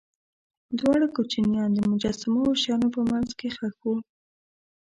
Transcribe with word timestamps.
دواړه 0.79 1.07
کوچنیان 1.15 1.69
د 1.75 1.79
مجسمو 1.91 2.41
او 2.49 2.53
شیانو 2.61 2.87
په 2.95 3.01
منځ 3.09 3.29
کې 3.39 3.47
ښخ 3.55 3.77
وو. 3.85 3.95